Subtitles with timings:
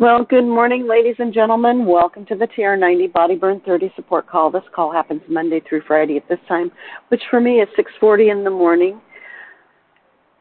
[0.00, 1.86] Well, good morning, ladies and gentlemen.
[1.86, 4.50] Welcome to the TR90 Body Burn 30 support call.
[4.50, 6.72] This call happens Monday through Friday at this time,
[7.10, 9.00] which for me is 6:40 in the morning.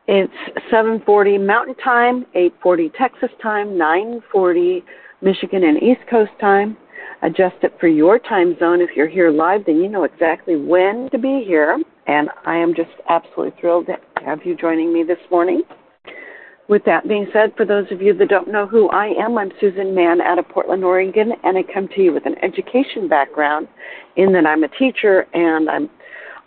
[0.07, 0.33] It's
[0.71, 4.83] 7:40 Mountain Time, 8:40 Texas Time, 9:40
[5.21, 6.75] Michigan and East Coast Time.
[7.21, 8.81] Adjust it for your time zone.
[8.81, 12.73] If you're here live, then you know exactly when to be here, and I am
[12.73, 15.61] just absolutely thrilled to have you joining me this morning.
[16.69, 19.51] With that being said, for those of you that don't know who I am, I'm
[19.59, 23.67] Susan Mann out of Portland, Oregon, and I come to you with an education background
[24.15, 25.89] in that I'm a teacher and I'm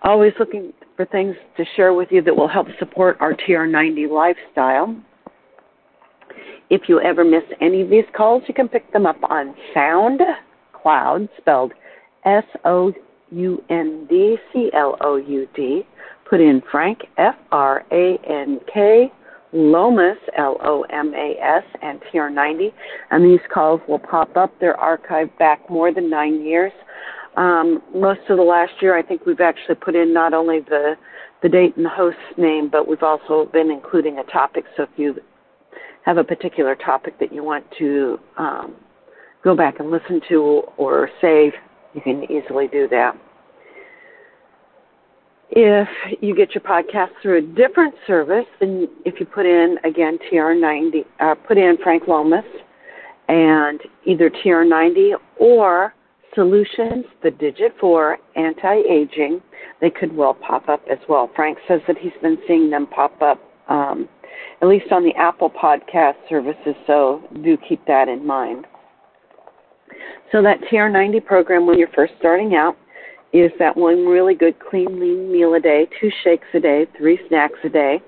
[0.02, 4.96] always looking for things to share with you that will help support our TR90 lifestyle.
[6.70, 11.28] If you ever miss any of these calls, you can pick them up on SoundCloud,
[11.36, 11.72] spelled
[12.24, 12.92] S O
[13.30, 15.82] U N D C L O U D.
[16.28, 19.12] Put in Frank, F R A N K
[19.56, 22.72] Lomas, L O M A S, and TR90.
[23.10, 24.52] And these calls will pop up.
[24.60, 26.72] They're archived back more than nine years.
[27.36, 30.94] Um, most of the last year, I think we've actually put in not only the
[31.42, 34.64] the date and the host's name, but we've also been including a topic.
[34.76, 35.16] So if you
[36.04, 38.74] have a particular topic that you want to um,
[39.42, 41.52] go back and listen to or save,
[41.94, 43.16] you can easily do that.
[45.50, 45.88] If
[46.20, 51.04] you get your podcast through a different service, then if you put in again TR90,
[51.20, 52.44] uh, put in Frank Lomas
[53.28, 55.94] and either TR90 or
[56.34, 59.40] Solutions, the Digit 4 Anti-Aging,
[59.80, 61.30] they could well pop up as well.
[61.34, 64.08] Frank says that he's been seeing them pop up um,
[64.62, 68.66] at least on the Apple podcast services, so do keep that in mind.
[70.32, 72.76] So that TR90 program when you're first starting out
[73.32, 77.18] is that one really good clean lean meal a day, two shakes a day, three
[77.28, 78.00] snacks a day,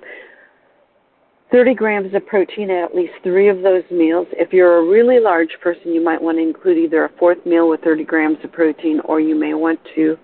[1.50, 4.26] 30 grams of protein at least three of those meals.
[4.32, 7.68] If you're a really large person, you might want to include either a fourth meal
[7.68, 10.16] with 30 grams of protein, or you may want to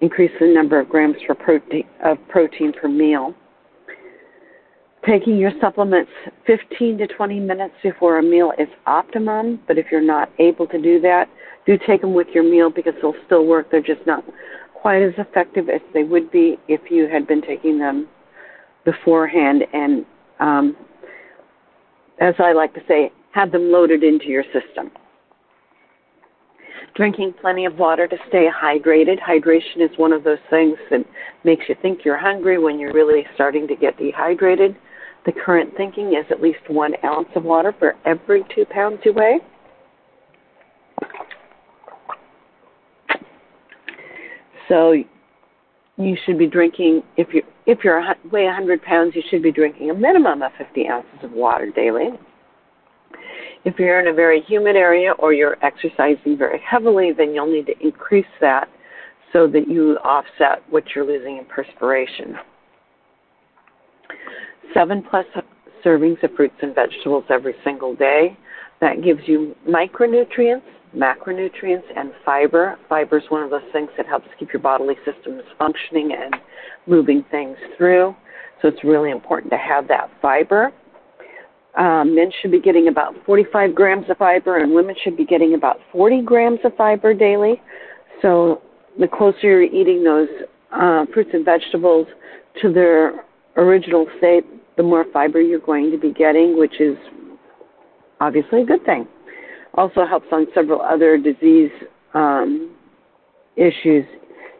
[0.00, 3.34] increase the number of grams for protein, of protein per meal.
[5.06, 6.10] Taking your supplements
[6.46, 10.80] 15 to 20 minutes before a meal is optimum, but if you're not able to
[10.80, 11.28] do that,
[11.66, 13.70] do take them with your meal because they'll still work.
[13.70, 14.24] They're just not
[14.74, 18.08] quite as effective as they would be if you had been taking them
[18.84, 20.06] beforehand and,
[20.40, 20.76] um,
[22.18, 24.90] as I like to say, have them loaded into your system.
[26.94, 29.20] Drinking plenty of water to stay hydrated.
[29.20, 31.04] Hydration is one of those things that
[31.44, 34.76] makes you think you're hungry when you're really starting to get dehydrated.
[35.24, 39.12] The current thinking is at least one ounce of water for every two pounds you
[39.12, 39.38] weigh.
[44.70, 44.94] So
[45.98, 49.90] you should be drinking if you if you're weigh 100 pounds, you should be drinking
[49.90, 52.08] a minimum of 50 ounces of water daily.
[53.64, 57.66] If you're in a very humid area or you're exercising very heavily, then you'll need
[57.66, 58.68] to increase that
[59.32, 62.36] so that you offset what you're losing in perspiration.
[64.72, 65.26] Seven plus
[65.84, 68.36] servings of fruits and vegetables every single day.
[68.80, 70.62] That gives you micronutrients
[70.96, 72.76] macronutrients and fiber.
[72.88, 76.36] Fiber is one of those things that helps keep your bodily systems functioning and
[76.86, 78.14] moving things through.
[78.60, 80.72] So it's really important to have that fiber.
[81.78, 85.54] Um, men should be getting about 45 grams of fiber, and women should be getting
[85.54, 87.62] about 40 grams of fiber daily.
[88.22, 88.60] So
[88.98, 90.28] the closer you're eating those
[90.72, 92.08] uh, fruits and vegetables
[92.60, 93.24] to their
[93.56, 94.44] original state,
[94.76, 96.96] the more fiber you're going to be getting, which is
[98.20, 99.06] obviously a good thing
[99.74, 101.70] also helps on several other disease
[102.14, 102.74] um,
[103.56, 104.04] issues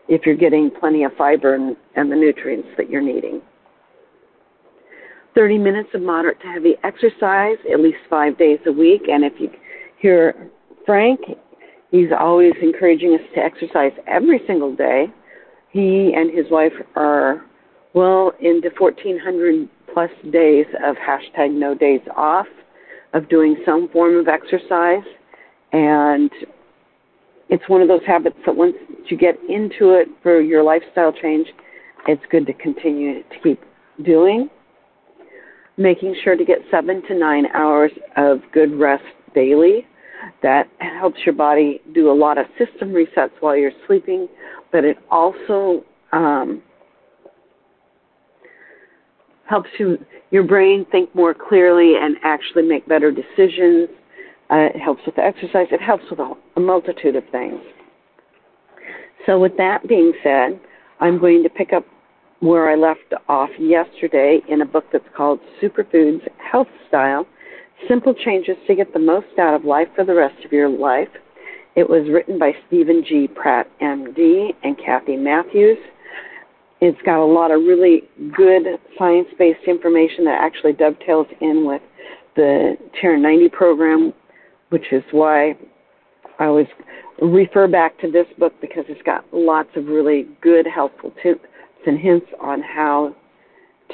[0.09, 3.41] if you're getting plenty of fiber and, and the nutrients that you're needing.
[5.35, 9.03] 30 minutes of moderate to heavy exercise at least five days a week.
[9.09, 9.51] And if you
[9.99, 10.51] hear
[10.85, 11.21] Frank,
[11.91, 15.07] he's always encouraging us to exercise every single day.
[15.71, 17.45] He and his wife are
[17.95, 22.47] well into 1,400 plus days of hashtag no days off
[23.13, 25.05] of doing some form of exercise.
[25.73, 26.31] And
[27.49, 28.75] it's one of those habits that once
[29.09, 31.49] you get into it for your lifestyle change,
[32.07, 33.61] it's good to continue to keep
[34.05, 34.49] doing.
[35.77, 39.05] Making sure to get seven to nine hours of good rest
[39.35, 39.87] daily.
[40.43, 44.29] That helps your body do a lot of system resets while you're sleeping,
[44.71, 46.63] but it also um,
[49.51, 49.99] helps you
[50.31, 53.89] your brain think more clearly and actually make better decisions.
[54.49, 55.67] Uh, it helps with exercise.
[55.73, 57.61] It helps with a, a multitude of things.
[59.27, 60.59] So, with that being said,
[61.01, 61.85] I'm going to pick up
[62.39, 67.27] where I left off yesterday in a book that's called Superfoods Health Style
[67.89, 71.09] Simple Changes to Get the Most Out of Life for the Rest of Your Life.
[71.77, 73.29] It was written by Steven G.
[73.29, 75.79] Pratt, MD, and Kathy Matthews.
[76.81, 78.05] It's got a lot of really
[78.35, 78.63] good
[78.99, 81.83] science based information that actually dovetails in with
[82.37, 84.15] the TR90 program,
[84.71, 85.57] which is why
[86.39, 86.69] I always
[87.21, 91.45] refer back to this book because it's got lots of really good, helpful tips
[91.87, 93.15] and hints on how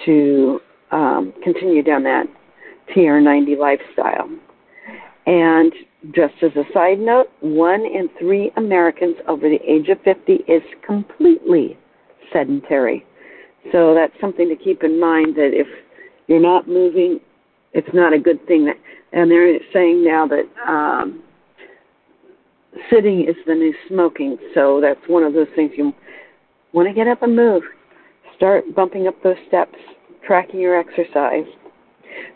[0.05, 0.61] to
[0.93, 2.27] um, continue down that
[2.95, 4.29] TR90 lifestyle.
[5.27, 5.73] And
[6.15, 10.63] just as a side note, one in three Americans over the age of 50 is
[10.87, 11.77] completely
[12.33, 13.05] sedentary.
[13.73, 15.67] So that's something to keep in mind that if
[16.27, 17.21] you're not moving,
[17.73, 18.67] it's not a good thing.
[18.67, 18.77] That,
[19.13, 21.23] and they're saying now that um,
[22.91, 24.37] sitting is the new smoking.
[24.55, 25.93] So that's one of those things you
[26.73, 27.63] want to get up and move.
[28.37, 29.77] Start bumping up those steps,
[30.27, 31.47] tracking your exercise.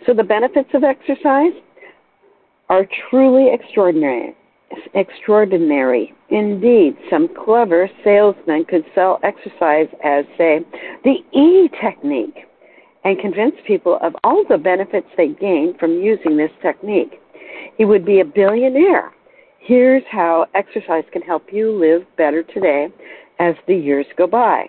[0.06, 1.52] So the benefits of exercise
[2.69, 4.34] are truly extraordinary.
[4.94, 6.14] Extraordinary.
[6.28, 10.61] Indeed, some clever salesman could sell exercise as, say,
[11.05, 12.46] the E technique
[13.05, 17.20] and convince people of all the benefits they gain from using this technique.
[17.76, 19.12] He would be a billionaire.
[19.58, 22.88] Here's how exercise can help you live better today
[23.38, 24.66] as the years go by.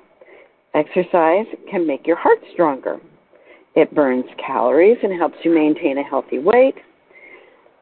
[0.74, 3.00] Exercise can make your heart stronger.
[3.76, 6.76] It burns calories and helps you maintain a healthy weight.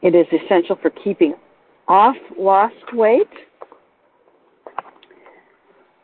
[0.01, 1.33] It is essential for keeping
[1.89, 3.27] off lost weight.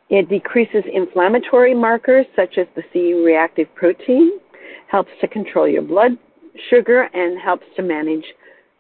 [0.10, 4.40] It decreases inflammatory markers such as the C reactive protein,
[4.88, 6.18] helps to control your blood
[6.70, 8.24] sugar, and helps to manage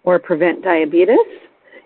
[0.04, 1.18] or prevent diabetes.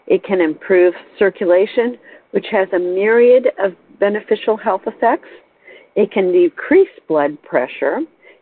[0.08, 1.98] It can improve circulation,
[2.32, 5.30] which has a myriad of beneficial health effects.
[5.96, 8.00] It can decrease blood pressure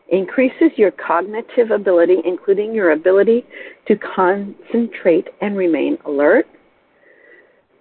[0.10, 3.46] increases your cognitive ability, including your ability
[3.88, 6.48] to concentrate and remain alert.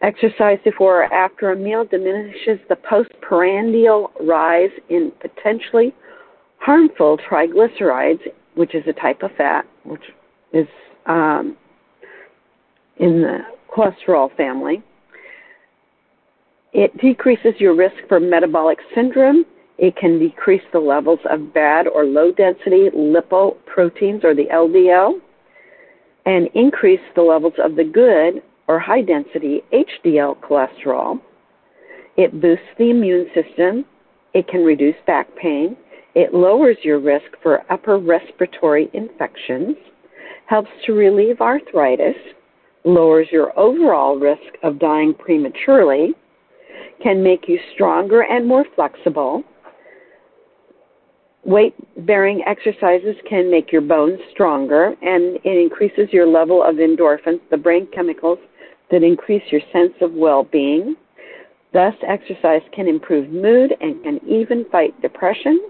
[0.07, 5.95] Exercise before or after a meal diminishes the postprandial rise in potentially
[6.59, 8.21] harmful triglycerides,
[8.55, 10.05] which is a type of fat, which
[10.53, 10.67] is
[11.07, 11.57] um,
[12.99, 13.39] in the
[13.75, 14.83] cholesterol family.
[16.73, 19.45] It decreases your risk for metabolic syndrome
[19.79, 25.21] it can decrease the levels of bad or low density lipoproteins or the LDL
[26.25, 31.21] and increase the levels of the good or high density HDL cholesterol.
[32.17, 33.85] It boosts the immune system.
[34.35, 35.77] It can reduce back pain.
[36.15, 39.77] It lowers your risk for upper respiratory infections,
[40.47, 42.17] helps to relieve arthritis,
[42.85, 46.15] lowers your overall risk of dying prematurely,
[47.03, 49.45] can make you stronger and more flexible,
[51.47, 51.75] weight
[52.07, 57.57] bearing exercises can make your bones stronger and it increases your level of endorphins, the
[57.57, 58.39] brain chemicals
[58.91, 60.97] that increase your sense of well being.
[61.73, 65.69] Thus, exercise can improve mood and can even fight depression,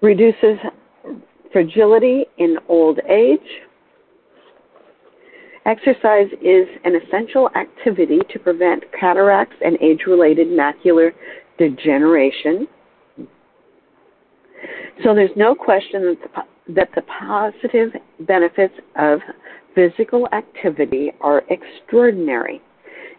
[0.00, 0.58] reduces
[1.52, 3.38] fragility in old age.
[5.66, 11.12] Exercise is an essential activity to prevent cataracts and age related macular
[11.58, 12.68] degeneration.
[15.02, 16.18] So there's no question that
[16.66, 19.20] the, that the positive benefits of
[19.74, 22.60] physical activity are extraordinary.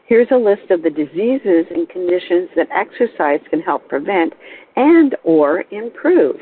[0.07, 4.33] Here's a list of the diseases and conditions that exercise can help prevent
[4.75, 6.35] and or improve.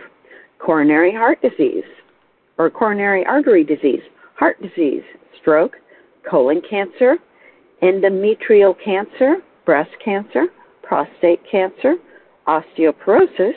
[0.59, 1.83] Coronary heart disease
[2.57, 4.01] or coronary artery disease,
[4.35, 5.03] heart disease,
[5.41, 5.77] stroke,
[6.29, 7.17] colon cancer,
[7.81, 10.45] endometrial cancer, breast cancer,
[10.83, 11.95] prostate cancer,
[12.47, 13.53] osteoporosis,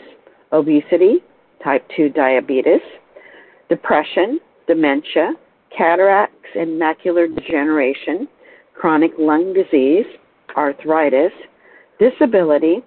[0.52, 1.16] obesity,
[1.62, 2.80] type 2 diabetes,
[3.68, 5.32] depression, dementia,
[5.76, 8.28] cataracts and macular degeneration,
[8.75, 10.06] chronic lung disease,
[10.56, 11.32] arthritis,
[11.99, 12.82] disability.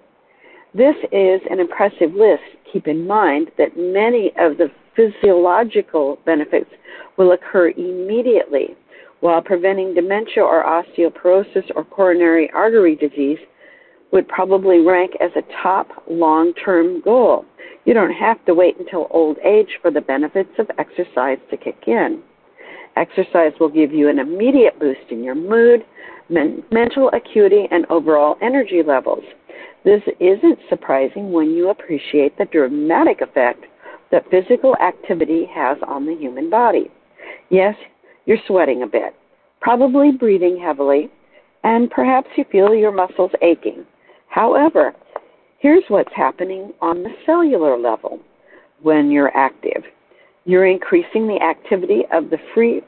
[0.74, 2.42] This is an impressive list.
[2.72, 6.70] Keep in mind that many of the physiological benefits
[7.16, 8.76] will occur immediately,
[9.20, 13.38] while preventing dementia or osteoporosis or coronary artery disease
[14.12, 17.44] would probably rank as a top long term goal.
[17.84, 21.84] You don't have to wait until old age for the benefits of exercise to kick
[21.86, 22.22] in.
[22.96, 25.84] Exercise will give you an immediate boost in your mood,
[26.28, 29.24] men- mental acuity, and overall energy levels.
[29.84, 33.64] This isn't surprising when you appreciate the dramatic effect
[34.10, 36.90] that physical activity has on the human body.
[37.48, 37.74] Yes,
[38.26, 39.14] you're sweating a bit,
[39.60, 41.08] probably breathing heavily,
[41.64, 43.86] and perhaps you feel your muscles aching.
[44.28, 44.94] However,
[45.58, 48.20] here's what's happening on the cellular level
[48.82, 49.82] when you're active.
[50.44, 52.82] You're increasing the activity of the free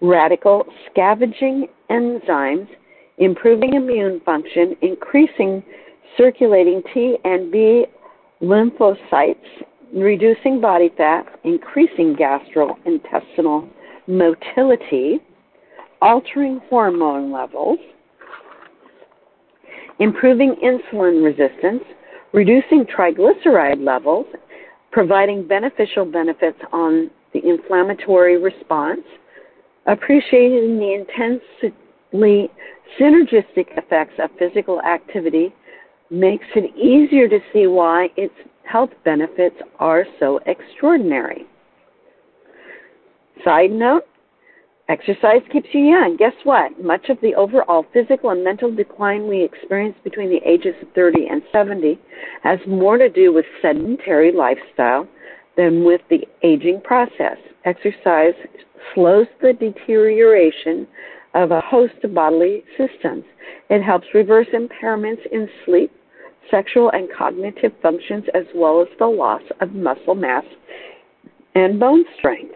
[0.00, 2.68] radical scavenging enzymes,
[3.18, 5.62] improving immune function, increasing
[6.16, 7.86] circulating T and B
[8.42, 9.36] lymphocytes,
[9.94, 13.68] reducing body fat, increasing gastrointestinal
[14.06, 15.20] motility,
[16.02, 17.78] altering hormone levels,
[19.98, 21.82] improving insulin resistance,
[22.32, 24.26] reducing triglyceride levels,
[24.92, 29.02] providing beneficial benefits on the inflammatory response,
[29.86, 32.50] appreciating the intensely
[32.98, 35.54] synergistic effects of physical activity
[36.10, 41.44] makes it easier to see why its health benefits are so extraordinary.
[43.44, 44.04] Side note
[44.88, 46.16] exercise keeps you young.
[46.16, 46.82] Guess what?
[46.82, 51.26] Much of the overall physical and mental decline we experience between the ages of 30
[51.28, 51.98] and 70
[52.42, 55.08] has more to do with sedentary lifestyle
[55.56, 57.38] than with the aging process.
[57.64, 58.34] Exercise
[58.94, 60.86] slows the deterioration
[61.34, 63.24] of a host of bodily systems.
[63.68, 65.92] It helps reverse impairments in sleep,
[66.50, 70.44] sexual and cognitive functions, as well as the loss of muscle mass
[71.54, 72.54] and bone strength.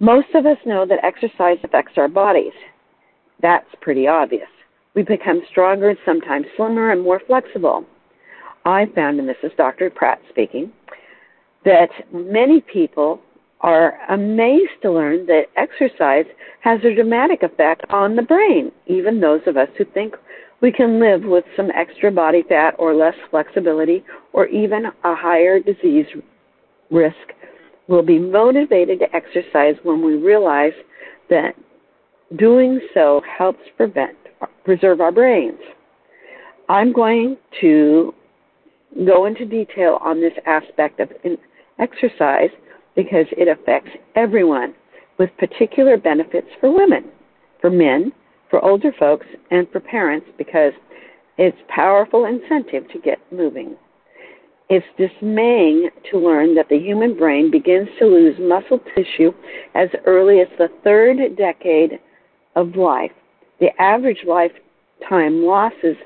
[0.00, 2.52] Most of us know that exercise affects our bodies.
[3.40, 4.48] That's pretty obvious.
[4.94, 7.84] We become stronger and sometimes slimmer and more flexible.
[8.64, 9.88] I found, and this is Dr.
[9.90, 10.72] Pratt speaking,
[11.64, 13.20] that many people
[13.60, 16.26] are amazed to learn that exercise
[16.60, 20.14] has a dramatic effect on the brain, even those of us who think
[20.60, 25.58] we can live with some extra body fat or less flexibility or even a higher
[25.58, 26.06] disease
[26.90, 27.32] risk
[27.88, 30.72] will be motivated to exercise when we realize
[31.30, 31.54] that
[32.36, 34.16] doing so helps prevent
[34.64, 35.58] preserve our brains.
[36.68, 38.12] I'm going to
[39.06, 41.10] go into detail on this aspect of
[41.78, 42.50] exercise
[42.96, 44.74] because it affects everyone
[45.18, 47.04] with particular benefits for women,
[47.60, 48.12] for men,
[48.50, 50.72] for older folks, and for parents because
[51.38, 53.76] it's powerful incentive to get moving.
[54.68, 59.32] It's dismaying to learn that the human brain begins to lose muscle tissue
[59.74, 62.00] as early as the third decade
[62.56, 63.12] of life.
[63.60, 65.96] The average lifetime losses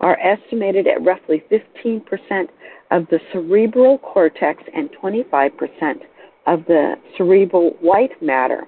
[0.00, 2.48] are estimated at roughly 15%
[2.90, 6.00] of the cerebral cortex and 25%
[6.46, 8.66] of the cerebral white matter.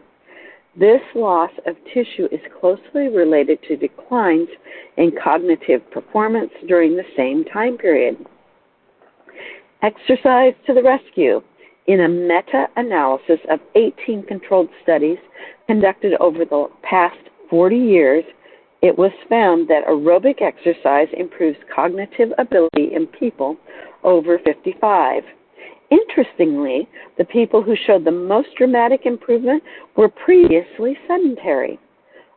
[0.78, 4.48] This loss of tissue is closely related to declines
[4.96, 8.24] in cognitive performance during the same time period.
[9.82, 11.42] Exercise to the rescue.
[11.88, 15.18] In a meta analysis of 18 controlled studies
[15.66, 17.18] conducted over the past
[17.50, 18.22] 40 years,
[18.80, 23.56] it was found that aerobic exercise improves cognitive ability in people
[24.04, 25.24] over 55.
[25.90, 29.64] Interestingly, the people who showed the most dramatic improvement
[29.96, 31.80] were previously sedentary.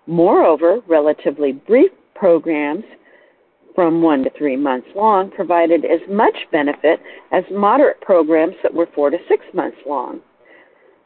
[0.08, 2.86] Moreover, relatively brief programs
[3.76, 7.00] from one to three months long provided as much benefit
[7.32, 10.22] as moderate programs that were four to six months long.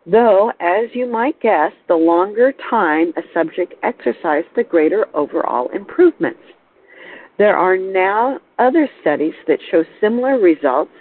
[0.06, 6.40] Though, as you might guess, the longer time a subject exercised, the greater overall improvements.
[7.38, 10.92] There are now other studies that show similar results.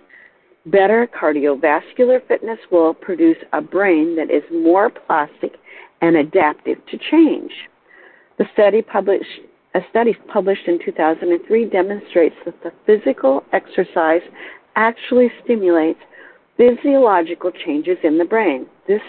[0.67, 5.53] Better cardiovascular fitness will produce a brain that is more plastic
[6.01, 7.53] and adaptive to change.
[8.39, 9.41] The study published
[9.75, 14.23] a study published in 2003 demonstrates that the physical exercise
[14.77, 16.01] actually stimulates
[16.57, 18.67] physiological changes in the brain.
[18.87, 19.03] This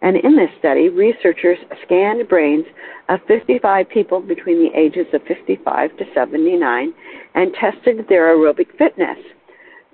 [0.00, 2.64] and in this study, researchers scanned brains
[3.08, 6.94] of 55 people between the ages of 55 to 79
[7.34, 9.18] and tested their aerobic fitness.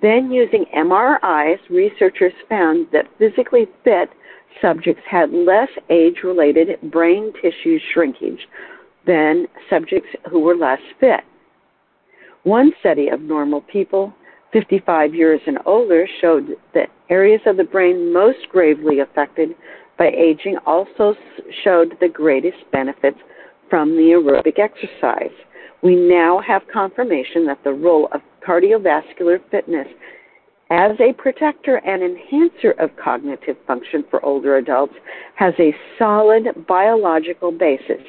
[0.03, 4.09] Then, using MRIs, researchers found that physically fit
[4.61, 8.47] subjects had less age related brain tissue shrinkage,
[9.07, 11.21] than subjects who were less fit.
[12.43, 14.13] One study of normal people,
[14.53, 19.49] 55 years and older, showed that areas of the brain most gravely affected
[19.97, 21.15] by aging also
[21.63, 23.17] showed the greatest benefits
[23.69, 25.33] from the aerobic exercise.
[25.81, 29.87] We now have confirmation that the role of cardiovascular fitness
[30.69, 34.95] as a protector and enhancer of cognitive function for older adults
[35.35, 38.01] has a solid biological basis.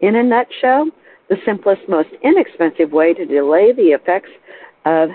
[0.00, 0.86] In a nutshell,
[1.28, 4.30] the simplest, most inexpensive way to delay the effects
[4.84, 5.08] of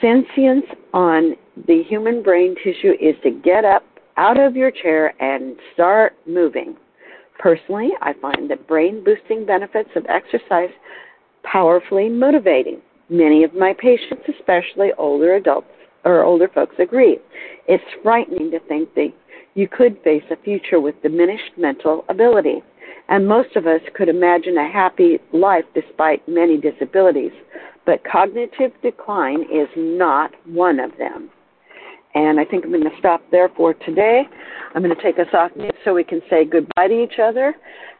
[0.00, 1.34] senescence on
[1.66, 3.84] the human brain tissue is to get up
[4.16, 6.76] out of your chair and start moving.
[7.38, 10.70] Personally, I find the brain boosting benefits of exercise
[11.44, 12.80] powerfully motivating.
[13.08, 15.68] Many of my patients, especially older adults
[16.04, 17.18] or older folks, agree.
[17.68, 19.12] It's frightening to think that
[19.54, 22.62] you could face a future with diminished mental ability.
[23.08, 27.32] And most of us could imagine a happy life despite many disabilities.
[27.86, 31.30] But cognitive decline is not one of them.
[32.14, 34.22] And I think I'm going to stop there for today.
[34.74, 35.50] I'm going to take us off
[35.84, 37.54] so we can say goodbye to each other.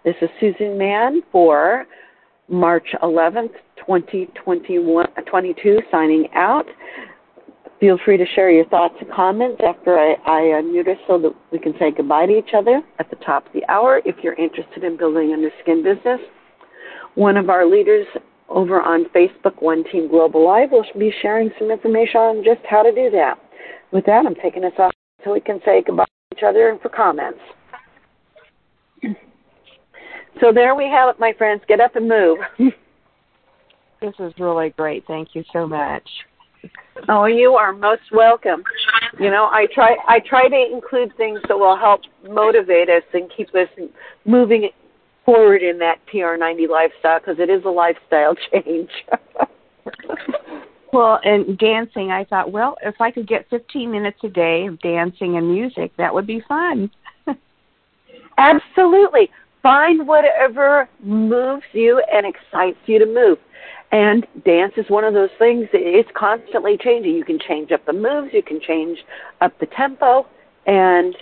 [0.05, 1.87] This is Susan Mann for
[2.49, 3.53] March 11th,
[3.87, 6.67] 2022, signing out.
[7.81, 11.33] Feel free to share your thoughts and comments after I, I unmute us so that
[11.53, 14.35] we can say goodbye to each other at the top of the hour if you're
[14.35, 16.21] interested in building a Nu Skin business.
[17.15, 18.07] One of our leaders
[18.49, 22.83] over on Facebook, One Team Global Live, will be sharing some information on just how
[22.83, 23.39] to do that.
[23.93, 24.93] With that, I'm taking us off
[25.25, 27.41] so we can say goodbye to each other and for comments.
[30.41, 31.63] So there we have it, my friends.
[31.69, 32.39] Get up and move.
[34.01, 35.05] this is really great.
[35.07, 36.09] Thank you so much.
[37.09, 38.63] Oh, you are most welcome.
[39.19, 43.31] You know, I try I try to include things that will help motivate us and
[43.35, 43.69] keep us
[44.25, 44.69] moving
[45.25, 48.91] forward in that TR90 lifestyle because it is a lifestyle change.
[50.93, 54.81] well, and dancing, I thought, well, if I could get 15 minutes a day of
[54.81, 56.91] dancing and music, that would be fun.
[58.39, 59.31] Absolutely.
[59.63, 63.39] Find whatever moves you and excites you to move.
[63.91, 67.15] And dance is one of those things, it's constantly changing.
[67.15, 68.99] You can change up the moves, you can change
[69.41, 70.27] up the tempo,
[70.67, 71.17] and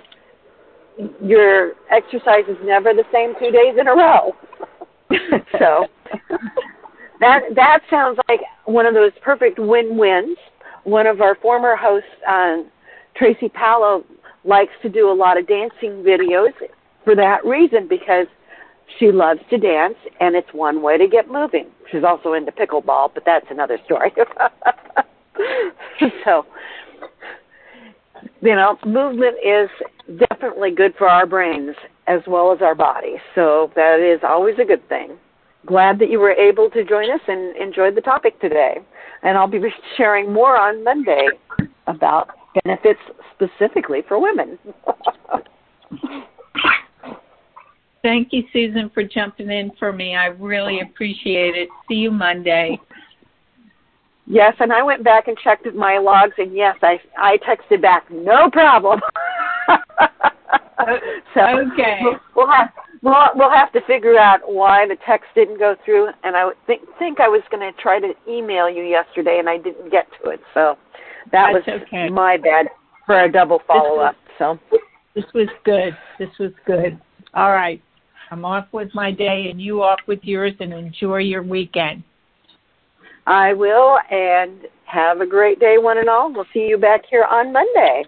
[1.22, 4.34] your exercise is never the same two days in a row.
[5.58, 5.86] so
[7.20, 10.36] that that sounds like one of those perfect win-wins.
[10.82, 12.58] One of our former hosts, uh,
[13.16, 14.04] Tracy Pallo,
[14.44, 16.52] likes to do a lot of dancing videos
[17.04, 18.26] for that reason because
[18.98, 21.66] she loves to dance, and it's one way to get moving.
[21.90, 24.12] She's also into pickleball, but that's another story.
[26.24, 26.46] so,
[28.40, 29.68] you know, movement is
[30.18, 31.74] definitely good for our brains
[32.06, 33.18] as well as our bodies.
[33.34, 35.18] So that is always a good thing.
[35.66, 38.78] Glad that you were able to join us and enjoyed the topic today.
[39.22, 39.60] And I'll be
[39.96, 41.26] sharing more on Monday
[41.88, 42.30] about
[42.64, 43.00] benefits
[43.34, 44.58] specifically for women.
[48.02, 50.14] Thank you, Susan, for jumping in for me.
[50.14, 51.68] I really appreciate it.
[51.88, 52.78] See you Monday.
[54.26, 58.10] Yes, and I went back and checked my logs, and yes, I I texted back,
[58.10, 59.00] no problem.
[61.34, 62.70] so okay, we'll, we'll have
[63.02, 66.08] we'll we'll have to figure out why the text didn't go through.
[66.24, 69.58] And I think think I was going to try to email you yesterday, and I
[69.58, 70.40] didn't get to it.
[70.54, 70.76] So
[71.30, 72.08] that That's was okay.
[72.08, 72.66] my bad
[73.06, 74.16] for a double follow up.
[74.38, 74.58] So
[75.14, 75.96] this was good.
[76.18, 77.00] This was good.
[77.34, 77.80] All right.
[78.30, 82.02] I'm off with my day and you off with yours and enjoy your weekend.
[83.26, 86.32] I will, and have a great day, one and all.
[86.32, 88.04] We'll see you back here on Monday.